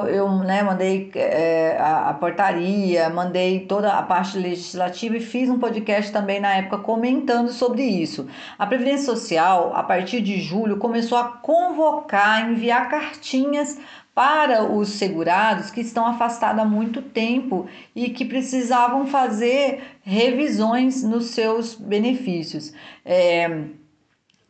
[0.07, 5.59] eu né, mandei é, a, a, portaria, mandei toda a parte legislativa e fiz um
[5.59, 8.27] podcast também na época comentando sobre isso.
[8.57, 13.79] A Previdência Social, a partir de julho, começou a convocar, enviar cartinhas
[14.15, 21.25] para os segurados que estão afastados há muito tempo e que precisavam fazer revisões nos
[21.25, 22.71] seus benefícios.
[23.03, 23.65] É,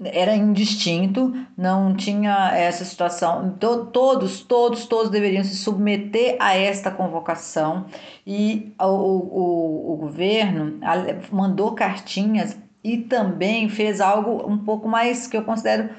[0.03, 3.55] era indistinto, não tinha essa situação.
[3.59, 7.87] Todos, todos, todos deveriam se submeter a esta convocação
[8.27, 10.79] e o, o, o governo
[11.31, 15.89] mandou cartinhas e também fez algo um pouco mais que eu considero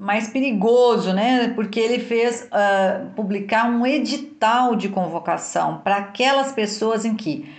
[0.00, 1.48] mais perigoso, né?
[1.48, 7.54] Porque ele fez uh, publicar um edital de convocação para aquelas pessoas em que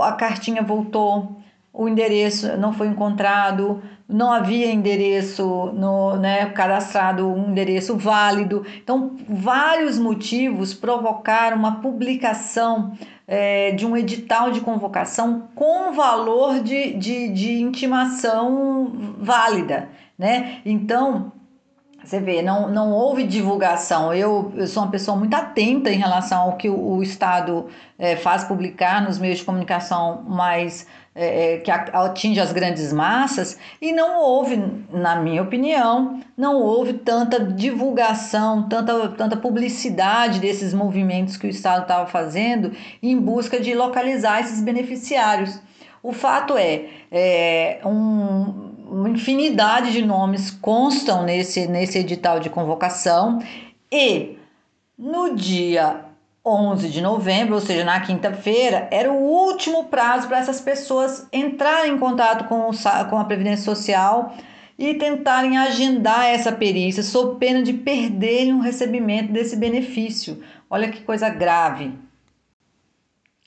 [0.00, 1.40] a cartinha voltou,
[1.72, 8.64] o endereço não foi encontrado, não havia endereço no, né, cadastrado um endereço válido.
[8.82, 12.92] Então, vários motivos provocaram uma publicação
[13.26, 20.60] é, de um edital de convocação com valor de, de, de intimação válida né?
[20.64, 21.32] Então,
[22.02, 24.12] você vê, não, não houve divulgação.
[24.14, 27.66] Eu, eu sou uma pessoa muito atenta em relação ao que o, o Estado
[27.98, 30.86] é, faz publicar nos meios de comunicação mais
[31.18, 34.56] é, que atinge as grandes massas, e não houve,
[34.92, 41.82] na minha opinião, não houve tanta divulgação, tanta, tanta publicidade desses movimentos que o Estado
[41.82, 42.70] estava fazendo
[43.02, 45.60] em busca de localizar esses beneficiários.
[46.00, 53.38] O fato é, é um, uma infinidade de nomes constam nesse, nesse edital de convocação
[53.92, 54.38] e
[54.98, 56.04] no dia
[56.44, 61.92] 11 de novembro, ou seja, na quinta-feira, era o último prazo para essas pessoas entrarem
[61.92, 62.72] em contato com, o,
[63.10, 64.34] com a Previdência Social
[64.78, 70.42] e tentarem agendar essa perícia, sob pena de perderem o recebimento desse benefício.
[70.70, 71.92] Olha que coisa grave.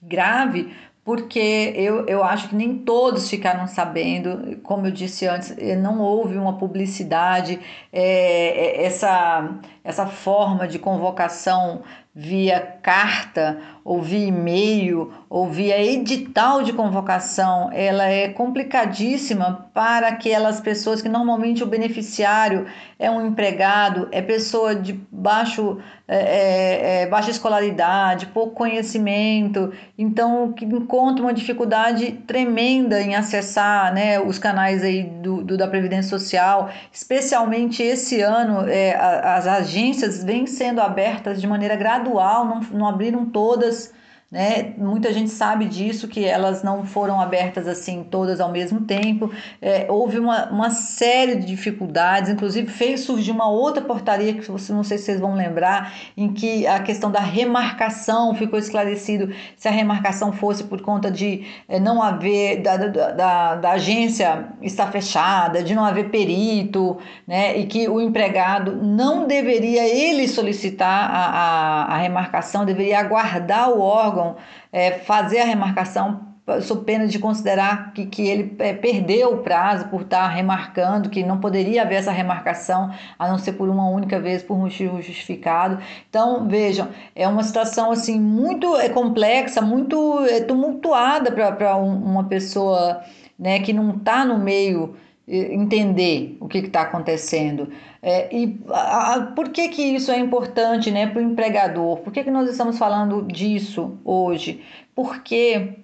[0.04, 0.74] Grave
[1.12, 6.00] porque eu, eu acho que nem todos ficaram sabendo, como eu disse antes, eh, não
[6.00, 7.60] houve uma publicidade,
[7.92, 11.82] é, essa, essa forma de convocação
[12.14, 20.60] via carta ou via e-mail ou via edital de convocação, ela é complicadíssima para aquelas
[20.60, 22.68] pessoas que normalmente o beneficiário
[23.00, 30.52] é um empregado, é pessoa de baixo, é, é, é baixa escolaridade, pouco conhecimento, então
[30.52, 36.10] que encontra uma dificuldade tremenda em acessar né, os canais aí do, do da Previdência
[36.10, 42.88] Social, especialmente esse ano, é, as agências vêm sendo abertas de maneira gradual, não, não
[42.88, 43.94] abriram todas
[44.32, 44.74] né?
[44.78, 49.30] Muita gente sabe disso, que elas não foram abertas assim todas ao mesmo tempo.
[49.62, 54.72] É, houve uma, uma série de dificuldades, inclusive fez surgir uma outra portaria que você
[54.72, 59.68] não sei se vocês vão lembrar, em que a questão da remarcação ficou esclarecido se
[59.68, 64.90] a remarcação fosse por conta de é, não haver da, da, da, da agência estar
[64.94, 67.58] fechada, de não haver perito, né?
[67.58, 73.82] E que o empregado não deveria ele solicitar a, a, a remarcação, deveria aguardar o
[73.82, 74.36] órgão órgão
[74.72, 76.32] é, fazer a remarcação
[76.62, 81.24] sob pena de considerar que, que ele é, perdeu o prazo por estar remarcando, que
[81.24, 85.78] não poderia haver essa remarcação a não ser por uma única vez, por motivo justificado.
[86.10, 92.26] Então, vejam, é uma situação assim muito é, complexa, muito é, tumultuada para um, uma
[92.26, 93.02] pessoa
[93.38, 94.96] né, que não está no meio
[95.28, 97.70] entender o que está acontecendo.
[98.04, 101.98] É, e a, a, por que, que isso é importante né, para o empregador?
[101.98, 104.64] Por que, que nós estamos falando disso hoje?
[104.96, 105.82] Porque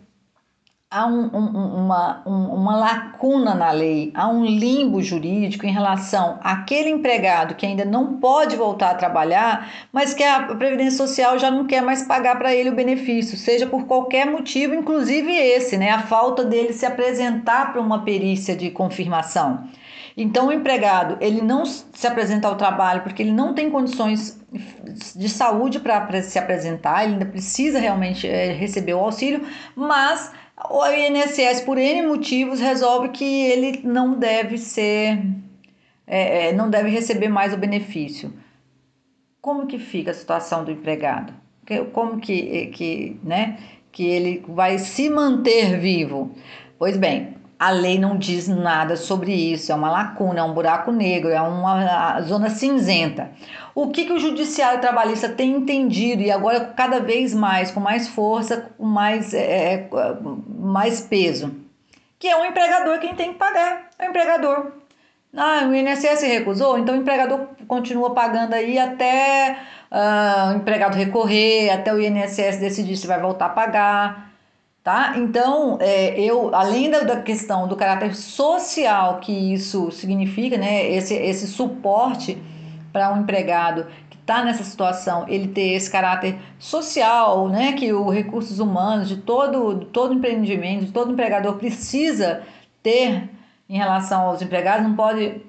[0.90, 6.40] há um, um, uma, um, uma lacuna na lei, há um limbo jurídico em relação
[6.42, 11.52] àquele empregado que ainda não pode voltar a trabalhar, mas que a Previdência Social já
[11.52, 15.92] não quer mais pagar para ele o benefício, seja por qualquer motivo, inclusive esse, né,
[15.92, 19.68] a falta dele se apresentar para uma perícia de confirmação.
[20.20, 24.44] Então, o empregado ele não se apresenta ao trabalho porque ele não tem condições
[25.16, 30.34] de saúde para se apresentar, ele ainda precisa realmente é, receber o auxílio, mas
[30.72, 35.22] o INSS, por N motivos, resolve que ele não deve ser,
[36.08, 38.34] é, é, não deve receber mais o benefício.
[39.40, 41.32] Como que fica a situação do empregado?
[41.94, 43.60] Como que, que, né,
[43.92, 46.32] que ele vai se manter vivo?
[46.80, 50.92] Pois bem, a lei não diz nada sobre isso, é uma lacuna, é um buraco
[50.92, 53.32] negro, é uma zona cinzenta.
[53.74, 58.08] O que, que o judiciário trabalhista tem entendido e agora cada vez mais, com mais
[58.08, 59.90] força, com mais, é, é
[60.48, 61.56] mais peso?
[62.20, 64.72] Que é o empregador quem tem que pagar, é o empregador.
[65.36, 69.58] Ah, o INSS recusou, então o empregador continua pagando aí até
[69.92, 74.32] uh, o empregado recorrer, até o INSS decidir se vai voltar a pagar.
[74.88, 75.16] Tá?
[75.18, 81.14] Então, é, eu, além da, da, questão do caráter social que isso significa, né, esse,
[81.14, 82.42] esse suporte
[82.94, 88.16] para um empregado que está nessa situação, ele ter esse caráter social, né, que os
[88.16, 92.44] recursos humanos de todo, todo empreendimento, de todo empregador precisa
[92.82, 93.30] ter
[93.68, 95.42] em relação aos empregados, não pode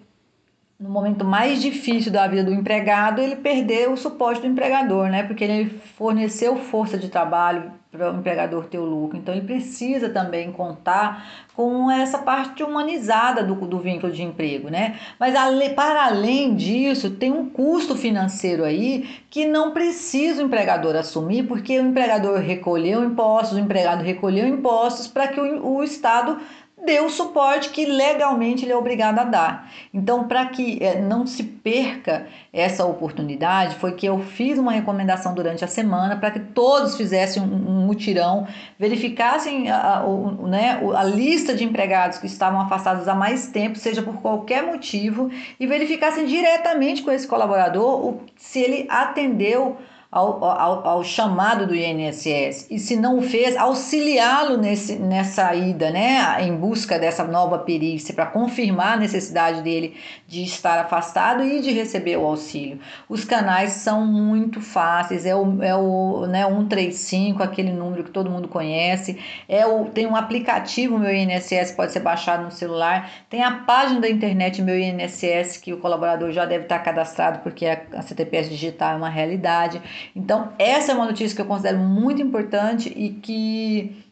[0.80, 5.22] no momento mais difícil da vida do empregado, ele perder o suporte do empregador, né?
[5.22, 9.16] Porque ele forneceu força de trabalho para o empregador ter o lucro.
[9.16, 14.98] Então, ele precisa também contar com essa parte humanizada do, do vínculo de emprego, né?
[15.18, 15.34] Mas,
[15.74, 21.78] para além disso, tem um custo financeiro aí que não precisa o empregador assumir, porque
[21.78, 26.38] o empregador recolheu impostos, o empregado recolheu impostos para que o, o Estado
[26.84, 29.72] dê o suporte que legalmente ele é obrigado a dar.
[29.92, 35.34] Então, para que é, não se perca essa oportunidade, foi que eu fiz uma recomendação
[35.34, 38.46] durante a semana para que todos fizessem um, mutirão,
[38.78, 44.02] verificassem a, a, né, a lista de empregados que estavam afastados há mais tempo, seja
[44.02, 49.76] por qualquer motivo, e verificassem diretamente com esse colaborador o, se ele atendeu
[50.10, 56.42] ao, ao, ao, chamado do INSS e se não o fez, auxiliá-lo nessa ida, né,
[56.42, 59.96] em busca dessa nova perícia para confirmar a necessidade dele
[60.26, 62.80] de estar afastado e de receber o auxílio.
[63.06, 68.30] Os canais são muito fáceis, é o, é o né, 135, aquele número que todo
[68.30, 73.42] mundo conhece, é o, tem um aplicativo meu INSS, pode ser baixado no celular, tem
[73.42, 77.82] a página da internet meu INSS que o colaborador já deve estar cadastrado porque a,
[77.94, 79.82] a CTPS digital é uma realidade.
[80.14, 84.04] Então, essa é uma notícia que eu considero muito importante e que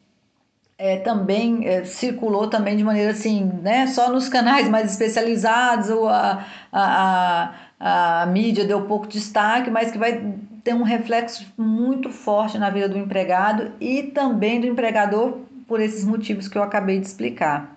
[0.79, 6.09] é, também é, circulou também de maneira assim, né, só nos canais mais especializados, ou
[6.09, 12.11] a, a, a, a mídia deu pouco destaque, mas que vai ter um reflexo muito
[12.11, 17.01] forte na vida do empregado e também do empregador por esses motivos que eu acabei
[17.01, 17.76] de explicar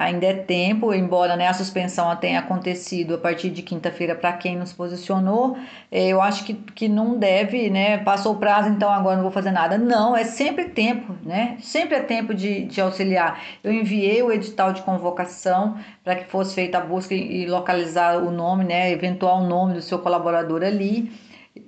[0.00, 4.56] ainda é tempo, embora né, a suspensão tenha acontecido a partir de quinta-feira para quem
[4.56, 5.58] nos posicionou,
[5.92, 7.98] é, eu acho que, que não deve, né?
[7.98, 9.76] Passou o prazo, então agora não vou fazer nada.
[9.76, 11.58] Não, é sempre tempo, né?
[11.60, 13.42] Sempre é tempo de, de auxiliar.
[13.62, 18.30] Eu enviei o edital de convocação para que fosse feita a busca e localizar o
[18.30, 18.90] nome, né?
[18.90, 21.12] Eventual nome do seu colaborador ali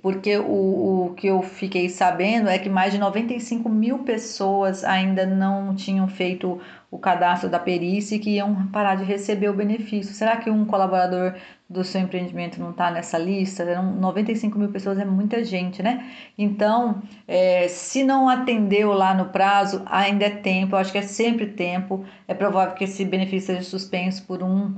[0.01, 5.25] porque o, o que eu fiquei sabendo é que mais de 95 mil pessoas ainda
[5.25, 6.59] não tinham feito
[6.93, 10.13] o cadastro da perícia e que iam parar de receber o benefício.
[10.13, 11.33] Será que um colaborador
[11.67, 13.65] do seu empreendimento não está nessa lista?
[13.81, 16.05] 95 mil pessoas é muita gente, né?
[16.37, 21.01] Então, é, se não atendeu lá no prazo, ainda é tempo, eu acho que é
[21.01, 22.05] sempre tempo.
[22.27, 24.75] É provável que esse benefício seja suspenso por um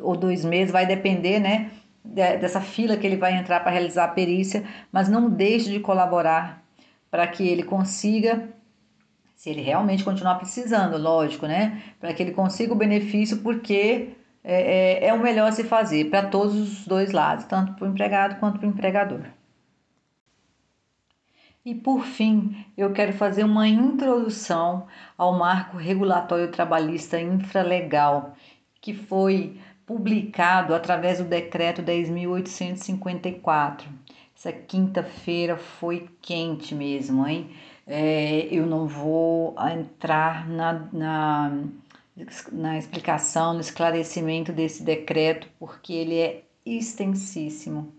[0.00, 1.72] ou dois meses, vai depender, né?
[2.04, 6.62] Dessa fila que ele vai entrar para realizar a perícia, mas não deixe de colaborar
[7.10, 8.48] para que ele consiga
[9.38, 11.80] se ele realmente continuar precisando, lógico, né?
[12.00, 16.26] Para que ele consiga o benefício, porque é, é, é o melhor se fazer para
[16.26, 19.20] todos os dois lados, tanto para o empregado quanto para o empregador.
[21.64, 28.34] E por fim, eu quero fazer uma introdução ao marco regulatório trabalhista infralegal,
[28.80, 33.84] que foi publicado através do decreto 10.854.
[34.36, 37.50] Essa quinta-feira foi quente mesmo, hein?
[37.90, 41.58] É, eu não vou entrar na, na,
[42.52, 47.92] na explicação, no esclarecimento desse decreto, porque ele é extensíssimo.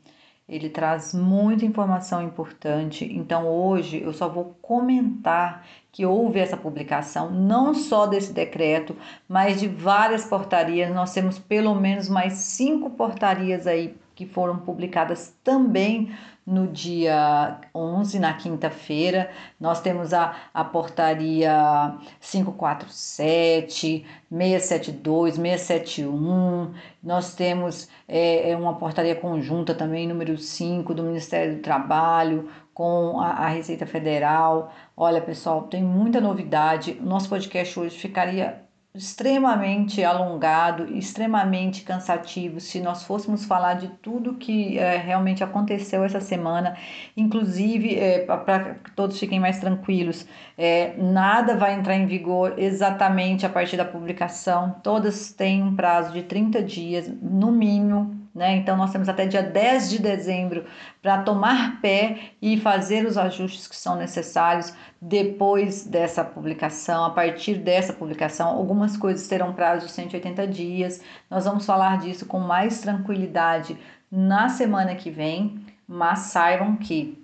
[0.47, 3.03] Ele traz muita informação importante.
[3.05, 8.95] Então, hoje eu só vou comentar que houve essa publicação, não só desse decreto,
[9.27, 10.93] mas de várias portarias.
[10.93, 16.13] Nós temos pelo menos mais cinco portarias aí que foram publicadas também
[16.45, 19.31] no dia 11, na quinta-feira.
[19.57, 26.73] Nós temos a, a portaria 547, 672, 671.
[27.01, 33.21] Nós temos é, é, uma portaria conjunta também, número 5, do Ministério do Trabalho, com
[33.21, 34.73] a, a Receita Federal.
[34.97, 36.99] Olha, pessoal, tem muita novidade.
[36.99, 44.33] O nosso podcast hoje ficaria extremamente alongado, extremamente cansativo, se nós fôssemos falar de tudo
[44.33, 46.75] que é, realmente aconteceu essa semana,
[47.15, 50.25] inclusive é, para que todos fiquem mais tranquilos,
[50.57, 56.11] é, nada vai entrar em vigor exatamente a partir da publicação, todas têm um prazo
[56.11, 58.55] de 30 dias, no mínimo, né?
[58.55, 60.65] Então, nós temos até dia 10 de dezembro
[61.01, 67.05] para tomar pé e fazer os ajustes que são necessários depois dessa publicação.
[67.05, 71.01] A partir dessa publicação, algumas coisas terão prazo de 180 dias.
[71.29, 73.77] Nós vamos falar disso com mais tranquilidade
[74.11, 77.18] na semana que vem, mas saibam que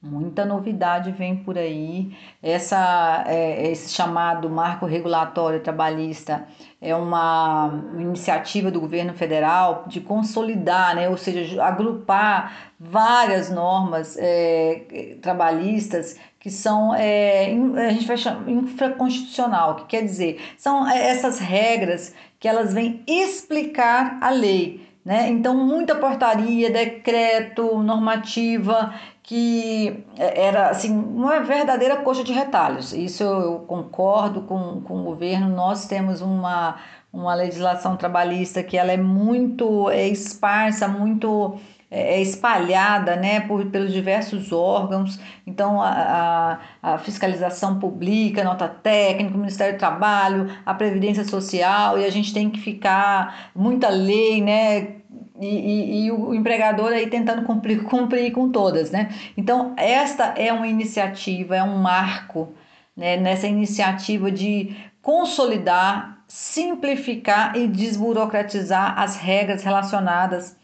[0.00, 2.16] Muita novidade vem por aí.
[2.40, 6.46] Essa, é, esse chamado marco regulatório trabalhista
[6.80, 15.16] é uma iniciativa do governo federal de consolidar, né, ou seja, agrupar várias normas é,
[15.20, 17.52] trabalhistas que são, é,
[17.84, 24.18] a gente vai chamar infraconstitucional, que quer dizer, são essas regras que elas vêm explicar
[24.20, 24.87] a lei.
[25.08, 25.30] Né?
[25.30, 28.92] Então, muita portaria, decreto, normativa,
[29.22, 32.92] que era assim, uma verdadeira coxa de retalhos.
[32.92, 35.48] Isso eu concordo com, com o governo.
[35.48, 36.76] Nós temos uma,
[37.10, 41.58] uma legislação trabalhista que ela é muito é esparsa, muito
[41.90, 48.68] é, é espalhada né, por, pelos diversos órgãos, então a, a, a, fiscalização pública, nota
[48.68, 53.88] técnica, o Ministério do Trabalho, a Previdência Social, e a gente tem que ficar muita
[53.88, 54.98] lei, né?
[55.40, 59.08] E, e, e, o empregador aí tentando cumprir, cumprir com todas, né?
[59.36, 62.52] Então, esta é uma iniciativa, é um marco
[62.96, 70.57] né, nessa iniciativa de consolidar, simplificar e desburocratizar as regras relacionadas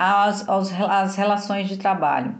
[0.00, 2.34] às, às relações de trabalho.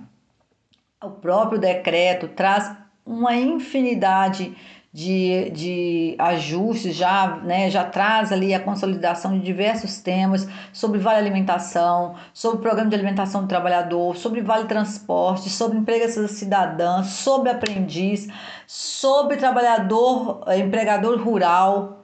[1.02, 4.56] O próprio decreto traz uma infinidade
[4.90, 11.18] de, de ajustes, já, né, já traz ali a consolidação de diversos temas sobre vale
[11.18, 18.26] alimentação, sobre programa de alimentação do trabalhador, sobre vale transporte, sobre emprego cidadã, sobre aprendiz,
[18.66, 21.99] sobre trabalhador, eh, empregador rural.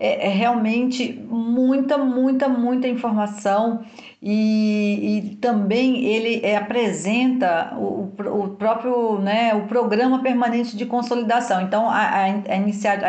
[0.00, 3.84] É, é realmente muita, muita, muita informação
[4.22, 11.60] e, e também ele é, apresenta o, o próprio né, o programa permanente de consolidação.
[11.60, 13.06] Então, a, a, a, iniciativa,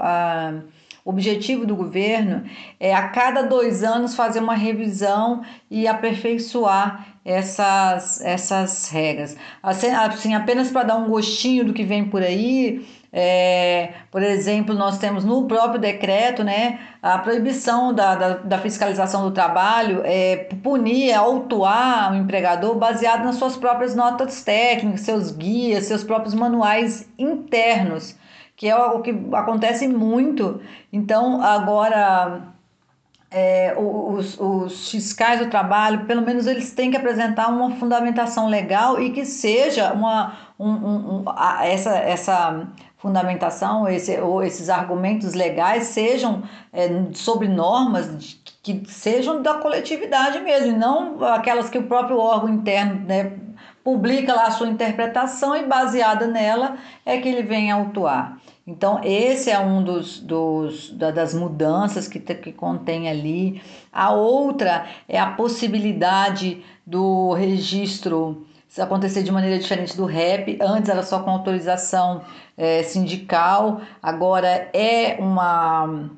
[0.00, 0.54] a, a
[1.04, 2.44] o objetivo do governo
[2.78, 9.36] é a cada dois anos fazer uma revisão e aperfeiçoar essas, essas regras.
[9.62, 14.74] Assim, assim apenas para dar um gostinho do que vem por aí, é, por exemplo,
[14.74, 20.48] nós temos no próprio decreto né, a proibição da, da, da fiscalização do trabalho, é,
[20.62, 27.06] punir, autuar o empregador baseado nas suas próprias notas técnicas, seus guias, seus próprios manuais
[27.18, 28.16] internos,
[28.56, 30.62] que é o que acontece muito.
[30.90, 32.51] Então, agora
[33.32, 39.00] é, os, os, fiscais do trabalho, pelo menos eles têm que apresentar uma fundamentação legal
[39.00, 41.24] e que seja uma, um, um, um,
[41.62, 42.68] essa, essa
[42.98, 50.68] fundamentação, esse, ou esses argumentos legais sejam é, sobre normas que sejam da coletividade mesmo,
[50.68, 53.32] e não aquelas que o próprio órgão interno né,
[53.82, 58.38] publica lá a sua interpretação e baseada nela é que ele vem autuar.
[58.66, 63.60] Então, esse é um dos, dos das mudanças que, que contém ali.
[63.92, 68.46] A outra é a possibilidade do registro
[68.80, 70.58] acontecer de maneira diferente do REP.
[70.62, 72.22] Antes era só com autorização
[72.56, 76.10] é, sindical, agora é uma,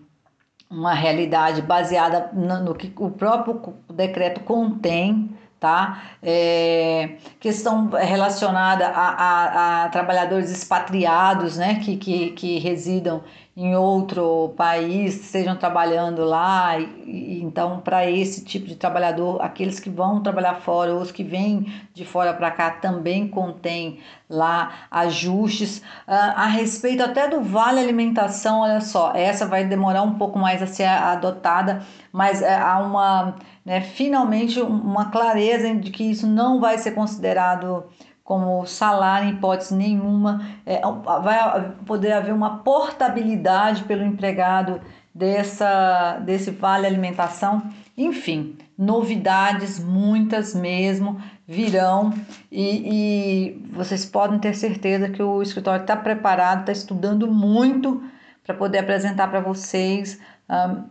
[0.70, 5.30] uma realidade baseada no, no que o próprio decreto contém
[5.64, 6.02] tá?
[6.22, 13.24] É, questão relacionada a, a, a, trabalhadores expatriados, né, que, que, que residam
[13.56, 16.76] em outro país, estejam trabalhando lá.
[16.78, 21.22] E, então, para esse tipo de trabalhador, aqueles que vão trabalhar fora, ou os que
[21.22, 25.78] vêm de fora para cá, também contém lá ajustes.
[25.78, 30.60] Uh, a respeito até do vale alimentação, olha só, essa vai demorar um pouco mais
[30.60, 31.82] a ser adotada,
[32.12, 37.84] mas é, há uma, né, finalmente, uma clareza de que isso não vai ser considerado
[38.24, 44.80] como salário em hipótese nenhuma, é, vai poder haver uma portabilidade pelo empregado
[45.14, 47.62] dessa, desse vale alimentação.
[47.96, 52.14] Enfim, novidades, muitas mesmo, virão
[52.50, 58.02] e, e vocês podem ter certeza que o escritório está preparado, está estudando muito
[58.42, 60.18] para poder apresentar para vocês
[60.48, 60.84] um,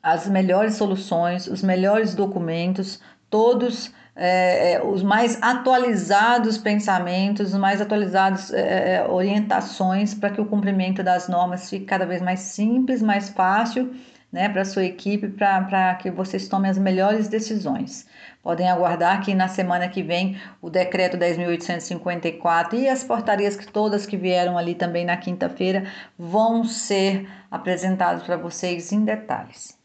[0.00, 3.92] as melhores soluções, os melhores documentos, todos
[4.22, 10.44] é, é, os mais atualizados pensamentos, os mais atualizados é, é, orientações para que o
[10.44, 13.90] cumprimento das normas fique cada vez mais simples, mais fácil
[14.30, 18.06] né, para sua equipe, para que vocês tomem as melhores decisões.
[18.42, 24.04] Podem aguardar que na semana que vem o decreto 10.854 e as portarias que todas
[24.04, 25.84] que vieram ali também na quinta-feira
[26.18, 29.79] vão ser apresentados para vocês em detalhes.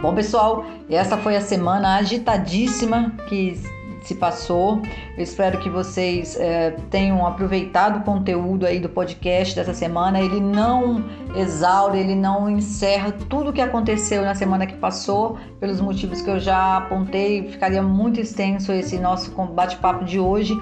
[0.00, 3.58] Bom, pessoal, essa foi a semana agitadíssima que
[4.02, 4.82] se passou.
[5.16, 10.20] Eu espero que vocês é, tenham aproveitado o conteúdo aí do podcast dessa semana.
[10.20, 11.02] Ele não
[11.34, 16.30] exaure, ele não encerra tudo o que aconteceu na semana que passou, pelos motivos que
[16.30, 17.48] eu já apontei.
[17.48, 20.54] Ficaria muito extenso esse nosso bate-papo de hoje.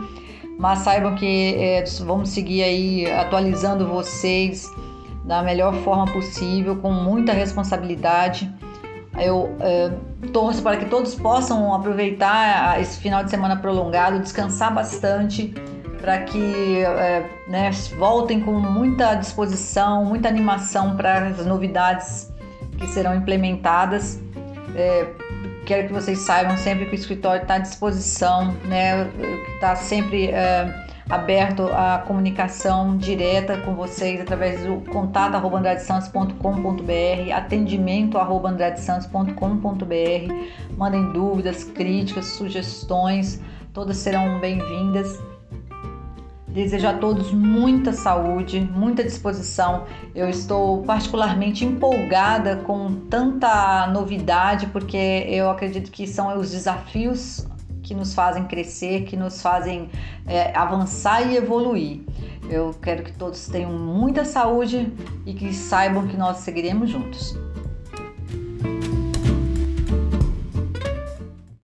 [0.59, 4.73] Mas saibam que é, vamos seguir aí atualizando vocês
[5.25, 8.51] da melhor forma possível, com muita responsabilidade.
[9.19, 9.93] Eu é,
[10.33, 15.55] torço para que todos possam aproveitar esse final de semana prolongado, descansar bastante,
[16.01, 22.33] para que é, né, voltem com muita disposição, muita animação para as novidades
[22.77, 24.21] que serão implementadas.
[24.75, 25.07] É,
[25.65, 29.09] quero que vocês saibam sempre que o escritório está à disposição, né,
[29.55, 35.63] está sempre é, aberto à comunicação direta com vocês através do contato arroba
[37.35, 38.55] atendimento arroba.
[40.77, 43.41] Mandem dúvidas, críticas, sugestões,
[43.73, 45.23] todas serão bem-vindas.
[46.49, 49.87] Desejo a todos muita saúde, muita disposição.
[50.15, 57.45] Eu estou particularmente empolgada com tanta novidade, porque eu acredito que são os desafios
[57.85, 59.91] que nos fazem crescer, que nos fazem
[60.27, 62.01] é, avançar e evoluir.
[62.49, 64.93] Eu quero que todos tenham muita saúde
[65.25, 67.44] e que saibam que nós seguiremos juntos.